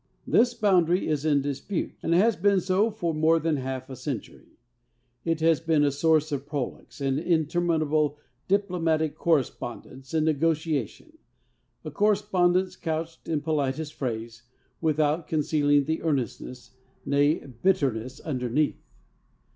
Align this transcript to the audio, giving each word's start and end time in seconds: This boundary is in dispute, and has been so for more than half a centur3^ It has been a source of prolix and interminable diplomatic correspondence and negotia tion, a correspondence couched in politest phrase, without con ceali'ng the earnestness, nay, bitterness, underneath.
This 0.25 0.55
boundary 0.55 1.07
is 1.07 1.25
in 1.25 1.43
dispute, 1.43 1.91
and 2.01 2.11
has 2.15 2.35
been 2.35 2.59
so 2.59 2.89
for 2.89 3.13
more 3.13 3.37
than 3.37 3.57
half 3.57 3.87
a 3.87 3.93
centur3^ 3.93 4.45
It 5.25 5.41
has 5.41 5.59
been 5.59 5.83
a 5.83 5.91
source 5.91 6.31
of 6.31 6.47
prolix 6.47 7.01
and 7.01 7.19
interminable 7.19 8.17
diplomatic 8.47 9.15
correspondence 9.15 10.11
and 10.15 10.25
negotia 10.25 10.87
tion, 10.87 11.19
a 11.85 11.91
correspondence 11.91 12.75
couched 12.75 13.29
in 13.29 13.41
politest 13.41 13.93
phrase, 13.93 14.41
without 14.81 15.27
con 15.27 15.41
ceali'ng 15.41 15.85
the 15.85 16.01
earnestness, 16.01 16.71
nay, 17.05 17.35
bitterness, 17.61 18.19
underneath. 18.21 18.81